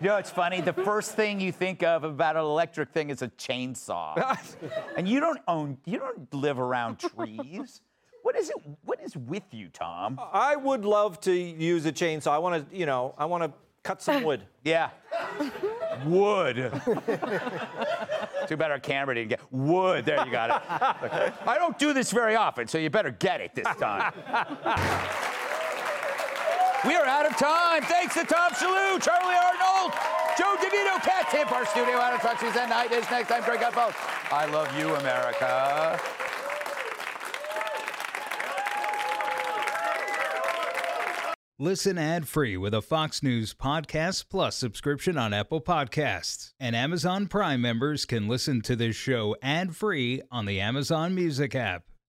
You 0.01 0.07
know, 0.07 0.17
it's 0.17 0.31
funny. 0.31 0.61
The 0.61 0.73
first 0.73 1.11
thing 1.11 1.39
you 1.39 1.51
think 1.51 1.83
of 1.83 2.03
about 2.03 2.35
an 2.35 2.41
electric 2.41 2.89
thing 2.89 3.11
is 3.11 3.21
a 3.21 3.27
chainsaw, 3.27 4.35
and 4.97 5.07
you 5.07 5.19
don't 5.19 5.39
own, 5.47 5.77
you 5.85 5.99
don't 5.99 6.33
live 6.33 6.59
around 6.59 6.99
trees. 6.99 7.81
What 8.23 8.35
is 8.35 8.49
it? 8.49 8.55
What 8.83 8.99
is 8.99 9.15
with 9.15 9.43
you, 9.51 9.69
Tom? 9.69 10.19
I 10.33 10.55
would 10.55 10.85
love 10.85 11.19
to 11.21 11.31
use 11.31 11.85
a 11.85 11.91
chainsaw. 11.91 12.31
I 12.31 12.39
want 12.39 12.69
to, 12.69 12.75
you 12.75 12.87
know, 12.87 13.13
I 13.17 13.25
want 13.25 13.43
to 13.43 13.53
cut 13.83 14.01
some 14.01 14.23
wood. 14.23 14.41
Yeah. 14.63 14.91
Wood. 16.05 16.71
Too 18.47 18.57
bad 18.57 18.69
our 18.69 18.79
camera 18.79 19.15
didn't 19.15 19.29
get 19.29 19.39
wood. 19.51 20.05
There 20.05 20.23
you 20.23 20.31
got 20.31 20.49
it. 20.51 21.33
I 21.47 21.57
don't 21.57 21.79
do 21.79 21.91
this 21.91 22.11
very 22.11 22.35
often, 22.35 22.67
so 22.67 22.77
you 22.77 22.91
better 22.91 23.09
get 23.09 23.41
it 23.41 23.55
this 23.55 23.65
time. 23.77 24.13
We 26.85 26.95
are 26.95 27.05
out 27.05 27.27
of 27.27 27.37
time. 27.37 27.83
Thanks 27.83 28.15
to 28.15 28.23
Tom 28.25 28.51
Shillue, 28.53 28.97
Charly 28.99 29.35
Arnolt, 29.35 29.93
Joe 30.35 30.55
DeVito, 30.57 30.99
Kat 31.03 31.27
Timpf, 31.27 31.51
our 31.51 31.63
studio 31.67 31.97
out 31.97 32.15
of 32.15 32.21
Trucks 32.21 32.41
and 32.41 32.69
Night 32.71 32.91
is 32.91 33.09
next 33.11 33.27
time. 33.27 33.43
Greg 33.43 33.59
Gutfeld. 33.59 33.93
I 34.31 34.47
love 34.47 34.75
you, 34.75 34.95
America. 34.95 35.99
Listen 41.59 41.99
ad 41.99 42.27
free 42.27 42.57
with 42.57 42.73
a 42.73 42.81
Fox 42.81 43.21
News 43.21 43.53
Podcast 43.53 44.25
Plus 44.31 44.55
subscription 44.55 45.19
on 45.19 45.31
Apple 45.31 45.61
Podcasts. 45.61 46.53
And 46.59 46.75
Amazon 46.75 47.27
Prime 47.27 47.61
members 47.61 48.05
can 48.05 48.27
listen 48.27 48.61
to 48.61 48.75
this 48.75 48.95
show 48.95 49.35
ad 49.43 49.75
free 49.75 50.23
on 50.31 50.47
the 50.47 50.59
Amazon 50.59 51.13
Music 51.13 51.53
app. 51.53 51.90